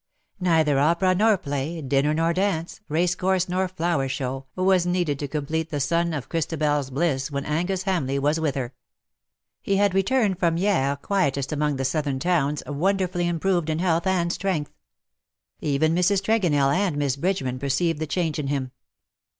[0.39, 5.27] Neither ■opera nor play, dinner nor dance, race course nor flower show, was needed to
[5.27, 8.73] complete the sum of Christabel's bliss when Angus Hamleigh was with her.
[9.61, 14.33] He had returned from Hyeres, quietest among the southern towns, wonderfully improved in health and
[14.33, 14.73] strength.
[15.59, 16.23] Even Mrs.
[16.23, 18.71] Tregonell and Miss Bridgeman perceived the change in him.